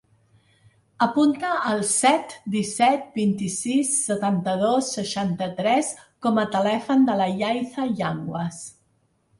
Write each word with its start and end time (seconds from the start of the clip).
Apunta 1.05 1.51
el 1.71 1.83
set, 1.89 2.33
disset, 2.55 3.05
vint-i-sis, 3.19 3.93
setanta-dos, 4.09 4.91
seixanta-tres 4.99 5.93
com 6.27 6.43
a 6.47 6.51
telèfon 6.59 7.09
de 7.13 7.21
la 7.23 7.31
Yaiza 7.45 7.89
Yanguas. 8.03 8.65